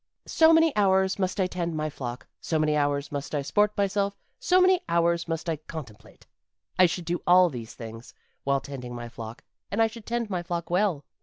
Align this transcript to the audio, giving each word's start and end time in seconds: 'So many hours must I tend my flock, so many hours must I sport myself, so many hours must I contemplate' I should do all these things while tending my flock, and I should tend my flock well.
'So 0.25 0.51
many 0.51 0.75
hours 0.75 1.19
must 1.19 1.39
I 1.39 1.45
tend 1.45 1.75
my 1.77 1.87
flock, 1.87 2.25
so 2.39 2.57
many 2.57 2.75
hours 2.75 3.11
must 3.11 3.35
I 3.35 3.43
sport 3.43 3.77
myself, 3.77 4.17
so 4.39 4.59
many 4.59 4.81
hours 4.89 5.27
must 5.27 5.47
I 5.47 5.57
contemplate' 5.57 6.25
I 6.79 6.87
should 6.87 7.05
do 7.05 7.21
all 7.27 7.51
these 7.51 7.75
things 7.75 8.15
while 8.43 8.61
tending 8.61 8.95
my 8.95 9.09
flock, 9.09 9.43
and 9.69 9.79
I 9.79 9.85
should 9.85 10.07
tend 10.07 10.27
my 10.31 10.41
flock 10.41 10.71
well. 10.71 11.05